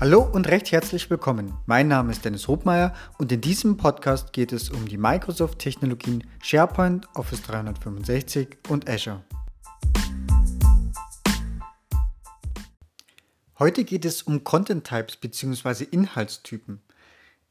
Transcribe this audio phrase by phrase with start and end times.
[0.00, 1.52] Hallo und recht herzlich willkommen.
[1.66, 7.06] Mein Name ist Dennis Hobmeier und in diesem Podcast geht es um die Microsoft-Technologien SharePoint,
[7.14, 9.22] Office 365 und Azure.
[13.58, 15.84] Heute geht es um Content Types bzw.
[15.84, 16.80] Inhaltstypen.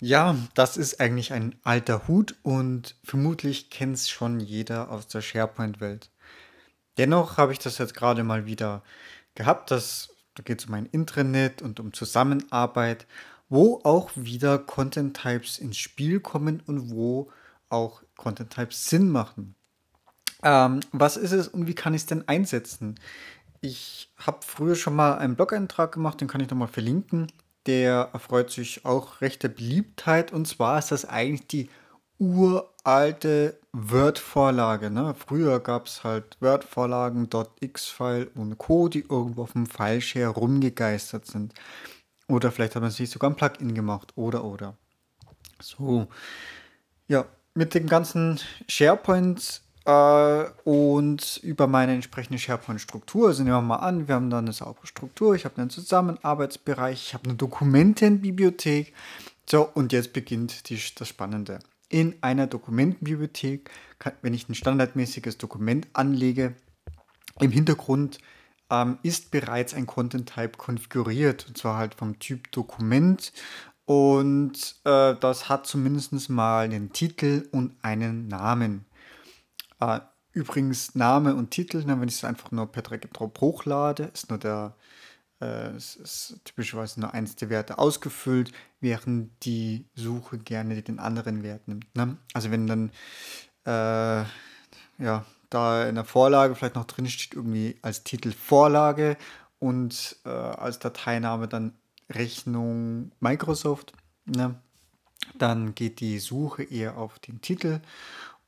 [0.02, 5.22] Ja, das ist eigentlich ein alter Hut und vermutlich kennt es schon jeder aus der
[5.22, 6.10] SharePoint-Welt.
[6.98, 8.82] Dennoch habe ich das jetzt gerade mal wieder
[9.36, 13.08] gehabt, dass da geht es um ein Intranet und um Zusammenarbeit,
[13.50, 17.30] wo auch wieder Content Types ins Spiel kommen und wo
[17.68, 19.56] auch Content Types Sinn machen.
[20.42, 22.96] Ähm, was ist es und wie kann ich es denn einsetzen?
[23.60, 27.28] Ich habe früher schon mal einen Blog-Eintrag gemacht, den kann ich nochmal verlinken.
[27.66, 31.70] Der erfreut sich auch rechter Beliebtheit und zwar ist das eigentlich die
[32.20, 34.90] uralte Word-Vorlage.
[34.90, 35.16] Ne?
[35.16, 37.30] Früher gab es halt Word-Vorlagen,
[37.62, 41.54] .x-File und Co., die irgendwo auf dem File-Share rumgegeistert sind.
[42.28, 44.12] Oder vielleicht hat man sich sogar ein Plugin gemacht.
[44.16, 44.78] Oder, oder.
[45.62, 46.08] So.
[47.08, 53.30] Ja, mit dem ganzen SharePoint äh, und über meine entsprechende SharePoint-Struktur.
[53.30, 55.36] Also nehmen wir mal an, wir haben da eine saubere Struktur.
[55.36, 58.94] Ich habe einen Zusammenarbeitsbereich, ich habe eine Dokumentenbibliothek.
[59.50, 63.72] So, und jetzt beginnt die, das Spannende in einer Dokumentenbibliothek,
[64.22, 66.56] wenn ich ein standardmäßiges Dokument anlege,
[67.40, 68.20] im Hintergrund
[68.70, 73.34] ähm, ist bereits ein Content Type konfiguriert, und zwar halt vom Typ Dokument.
[73.86, 78.86] Und äh, das hat zumindest mal einen Titel und einen Namen.
[79.80, 84.12] Äh, übrigens, Name und Titel, na, wenn ich es einfach nur per Drag Drop hochlade,
[84.14, 84.76] ist nur der
[85.46, 88.52] es ist typischerweise nur eins der Werte ausgefüllt,
[88.82, 91.96] während die Suche gerne den anderen Wert nimmt.
[91.96, 92.18] Ne?
[92.34, 92.92] Also wenn dann
[93.66, 94.26] äh,
[95.02, 99.18] ja, da in der Vorlage vielleicht noch drin steht, irgendwie als Titel Vorlage
[99.60, 101.74] und äh, als Dateiname dann
[102.10, 103.94] Rechnung Microsoft,
[104.26, 104.60] ne?
[105.38, 107.82] dann geht die Suche eher auf den Titel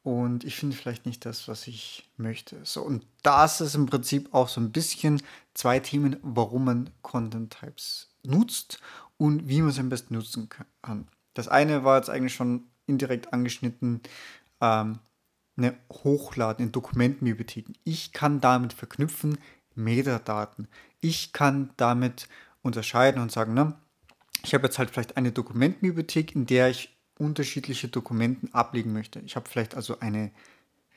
[0.04, 2.60] und ich finde vielleicht nicht das, was ich möchte.
[2.64, 5.22] So, und das ist im Prinzip auch so ein bisschen
[5.54, 8.80] zwei Themen, warum man Content Types nutzt
[9.18, 10.50] und wie man es am besten nutzen
[10.82, 11.08] kann.
[11.34, 14.02] Das eine war jetzt eigentlich schon indirekt angeschnitten,
[14.60, 15.00] ähm,
[15.56, 17.74] eine Hochladen in Dokumentenbibliotheken.
[17.84, 19.38] Ich kann damit verknüpfen
[19.76, 20.68] Metadaten.
[21.00, 22.28] Ich kann damit
[22.64, 23.76] unterscheiden und sagen, ne,
[24.44, 29.20] ich habe jetzt halt vielleicht eine Dokumentenbibliothek, in der ich unterschiedliche Dokumenten ablegen möchte.
[29.20, 30.32] Ich habe vielleicht also eine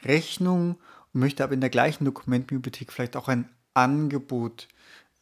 [0.03, 0.77] Rechnung
[1.13, 4.69] und möchte aber in der gleichen Dokumentenbibliothek vielleicht auch ein Angebot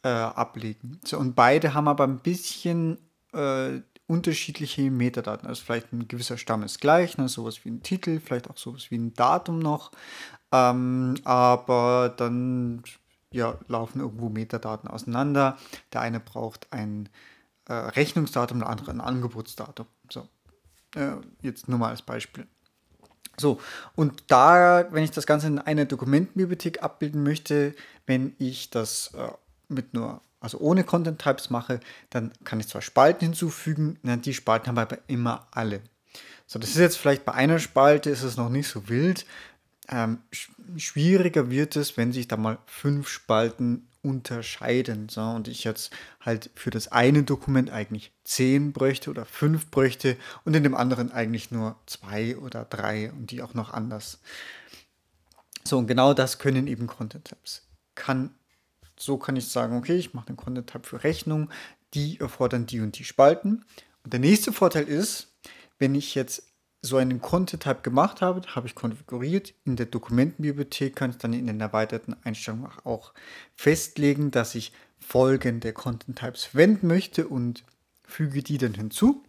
[0.03, 0.99] äh, ablegen.
[1.03, 2.97] So, und beide haben aber ein bisschen
[3.33, 5.47] äh, unterschiedliche Metadaten.
[5.47, 8.89] Also vielleicht ein gewisser Stamm ist gleich, ne, sowas wie ein Titel, vielleicht auch sowas
[8.89, 9.91] wie ein Datum noch.
[10.51, 12.83] Ähm, aber dann
[13.31, 15.57] ja, laufen irgendwo Metadaten auseinander.
[15.91, 17.09] Der eine braucht ein
[17.67, 19.87] äh, Rechnungsdatum, der andere ein Angebotsdatum.
[20.09, 20.27] So.
[20.95, 22.47] Äh, jetzt nur mal als Beispiel.
[23.37, 23.59] So,
[23.95, 27.73] und da, wenn ich das Ganze in einer Dokumentenbibliothek abbilden möchte,
[28.05, 29.31] wenn ich das äh,
[29.69, 31.79] mit nur, also ohne Content Types mache,
[32.11, 35.81] dann kann ich zwar Spalten hinzufügen, die Spalten haben aber immer alle.
[36.45, 39.25] So, das ist jetzt vielleicht bei einer Spalte ist es noch nicht so wild.
[39.89, 40.19] Ähm,
[40.77, 45.09] schwieriger wird es, wenn sich da mal fünf Spalten unterscheiden.
[45.09, 50.17] So, und ich jetzt halt für das eine Dokument eigentlich zehn bräuchte oder fünf bräuchte
[50.43, 54.19] und in dem anderen eigentlich nur zwei oder drei und die auch noch anders.
[55.63, 57.63] So, und genau das können eben Content Types.
[57.95, 58.35] Kann,
[58.97, 61.49] so kann ich sagen, okay, ich mache den Content Type für Rechnung,
[61.93, 63.63] die erfordern die und die Spalten.
[64.03, 65.33] Und der nächste Vorteil ist,
[65.79, 66.52] wenn ich jetzt
[66.85, 69.53] so einen Content-Type gemacht habe, habe ich konfiguriert.
[69.63, 73.13] In der Dokumentenbibliothek kann ich dann in den erweiterten Einstellungen auch
[73.55, 77.63] festlegen, dass ich folgende Content-Types verwenden möchte und
[78.03, 79.23] füge die dann hinzu.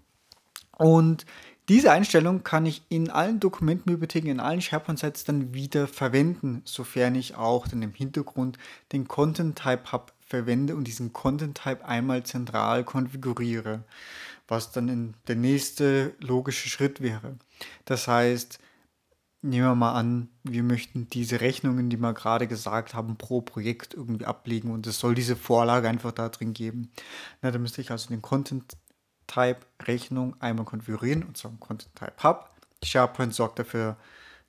[0.76, 1.24] Und
[1.68, 7.36] diese Einstellung kann ich in allen Dokumentenbibliotheken, in allen SharePoint-Sites dann wieder verwenden, sofern ich
[7.36, 8.58] auch dann im Hintergrund
[8.92, 13.84] den Content-Type-Hub verwende und diesen Content-Type einmal zentral konfiguriere
[14.48, 17.36] was dann in der nächste logische Schritt wäre.
[17.84, 18.58] Das heißt,
[19.42, 23.94] nehmen wir mal an, wir möchten diese Rechnungen, die wir gerade gesagt haben, pro Projekt
[23.94, 26.90] irgendwie ablegen und es soll diese Vorlage einfach da drin geben.
[27.42, 28.76] Na, dann müsste ich also den Content
[29.26, 32.50] Type Rechnung einmal konfigurieren und zwar Content Type Hub.
[32.82, 33.96] SharePoint sorgt dafür,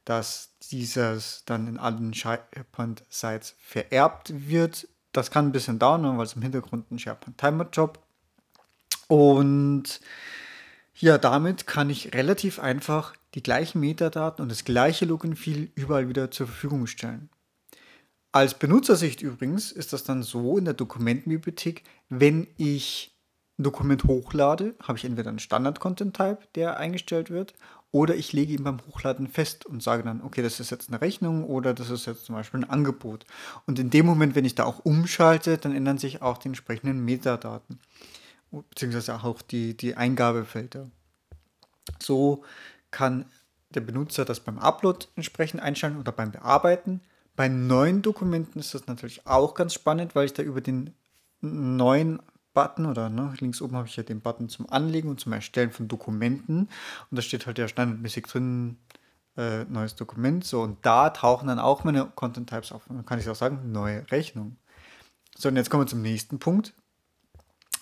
[0.05, 4.87] dass dieses dann in allen SharePoint-Sites vererbt wird.
[5.11, 8.04] Das kann ein bisschen dauern, weil es im Hintergrund ein SharePoint Timer Job
[9.07, 9.99] und
[10.95, 16.31] ja, damit kann ich relativ einfach die gleichen Metadaten und das gleiche Look-and-Feel überall wieder
[16.31, 17.29] zur Verfügung stellen.
[18.31, 23.15] Als Benutzersicht übrigens ist das dann so in der Dokumentenbibliothek, wenn ich
[23.57, 27.53] ein Dokument hochlade, habe ich entweder einen Standard-Content-Type, der eingestellt wird,
[27.91, 30.99] oder ich lege ihn beim Hochladen fest und sage dann, okay, das ist jetzt eine
[30.99, 33.25] Rechnung oder das ist jetzt zum Beispiel ein Angebot.
[33.67, 37.05] Und in dem Moment, wenn ich da auch umschalte, dann ändern sich auch die entsprechenden
[37.05, 37.79] Metadaten,
[38.63, 40.89] beziehungsweise auch die, die Eingabefelder.
[42.01, 42.43] So
[42.91, 43.25] kann
[43.69, 47.01] der Benutzer das beim Upload entsprechend einstellen oder beim Bearbeiten.
[47.35, 50.93] Bei neuen Dokumenten ist das natürlich auch ganz spannend, weil ich da über den
[51.41, 52.21] neuen
[52.53, 55.71] Button oder ne, links oben habe ich ja den Button zum Anlegen und zum Erstellen
[55.71, 56.69] von Dokumenten.
[57.11, 58.77] Und da steht halt ja standardmäßig drin,
[59.37, 60.45] äh, neues Dokument.
[60.45, 62.89] So, und da tauchen dann auch meine Content Types auf.
[62.89, 64.55] Und dann kann ich auch sagen, neue Rechnung.
[65.37, 66.73] So, und jetzt kommen wir zum nächsten Punkt.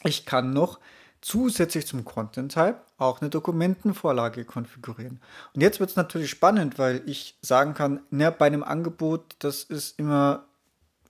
[0.04, 0.80] Ich kann noch
[1.22, 5.22] zusätzlich zum Content Type auch eine Dokumentenvorlage konfigurieren.
[5.54, 9.64] Und jetzt wird es natürlich spannend, weil ich sagen kann, ne, bei einem Angebot, das
[9.64, 10.46] ist immer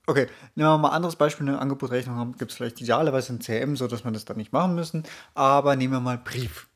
[0.06, 1.48] Okay, nehmen wir mal ein anderes Beispiel.
[1.48, 4.74] Eine Angebotrechnung gibt es vielleicht idealerweise ein CM, so dass wir das dann nicht machen
[4.74, 5.04] müssen.
[5.32, 6.68] Aber nehmen wir mal Brief.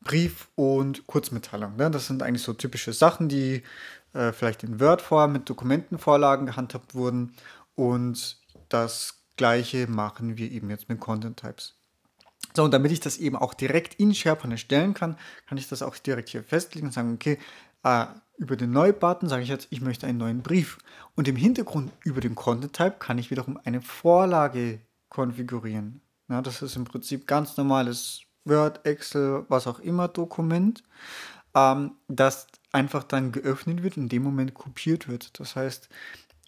[0.00, 1.76] Brief und Kurzmitteilung.
[1.76, 1.88] Ne?
[1.92, 3.62] Das sind eigentlich so typische Sachen, die
[4.12, 7.34] äh, vielleicht in Word-Form mit Dokumentenvorlagen gehandhabt wurden.
[7.76, 8.38] Und
[8.68, 11.74] das gleiche machen wir eben jetzt mit Content Types.
[12.54, 15.82] So, und damit ich das eben auch direkt in SharePoint erstellen kann, kann ich das
[15.82, 17.38] auch direkt hier festlegen und sagen, okay,
[17.82, 18.06] äh,
[18.36, 20.78] über den Neu-Button sage ich jetzt, ich möchte einen neuen Brief.
[21.14, 26.02] Und im Hintergrund über den Content-Type kann ich wiederum eine Vorlage konfigurieren.
[26.28, 30.82] Ja, das ist im Prinzip ganz normales Word, Excel, was auch immer Dokument,
[31.54, 35.38] ähm, das einfach dann geöffnet wird, in dem Moment kopiert wird.
[35.38, 35.88] Das heißt,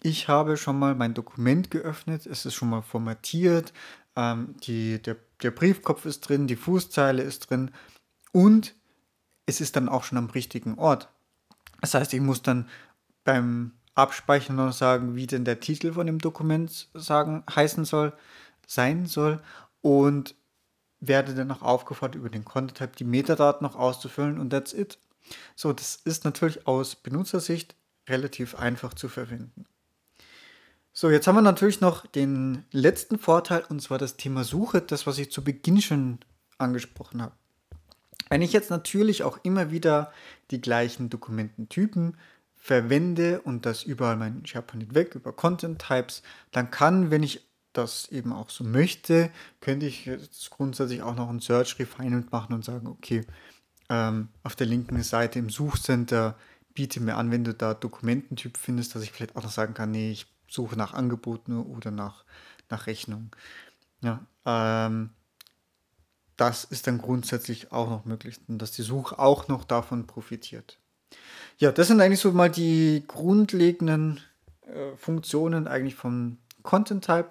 [0.01, 3.73] ich habe schon mal mein Dokument geöffnet, es ist schon mal formatiert,
[4.15, 7.71] ähm, die, der, der Briefkopf ist drin, die Fußzeile ist drin
[8.31, 8.75] und
[9.45, 11.09] es ist dann auch schon am richtigen Ort.
[11.81, 12.67] Das heißt, ich muss dann
[13.23, 18.13] beim Abspeichern noch sagen, wie denn der Titel von dem Dokument sagen, heißen soll,
[18.67, 19.41] sein soll
[19.81, 20.35] und
[20.99, 24.97] werde dann noch aufgefordert, über den Content-Type die Metadaten noch auszufüllen und that's it.
[25.55, 27.75] So, das ist natürlich aus Benutzersicht
[28.07, 29.65] relativ einfach zu verwenden.
[30.97, 35.05] So, jetzt haben wir natürlich noch den letzten Vorteil und zwar das Thema Suche, das,
[35.05, 36.19] was ich zu Beginn schon
[36.57, 37.33] angesprochen habe.
[38.29, 40.13] Wenn ich jetzt natürlich auch immer wieder
[40.51, 42.15] die gleichen Dokumententypen
[42.55, 48.07] verwende und das überall mein SharePoint weg über Content Types, dann kann, wenn ich das
[48.07, 52.63] eben auch so möchte, könnte ich jetzt grundsätzlich auch noch ein Search Refinement machen und
[52.63, 53.25] sagen, okay,
[53.89, 56.37] ähm, auf der linken Seite im Suchcenter
[56.73, 59.91] biete mir an, wenn du da Dokumententyp findest, dass ich vielleicht auch noch sagen kann,
[59.91, 62.25] nee, ich suche nach Angeboten oder nach,
[62.69, 63.35] nach Rechnung.
[64.01, 65.11] Ja, ähm,
[66.37, 70.79] das ist dann grundsätzlich auch noch möglich dass die Suche auch noch davon profitiert.
[71.57, 74.21] Ja, das sind eigentlich so mal die grundlegenden
[74.63, 77.29] äh, Funktionen eigentlich vom Content Type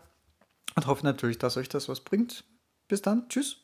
[0.75, 2.45] und hoffe natürlich, dass euch das was bringt.
[2.89, 3.64] Bis dann, tschüss.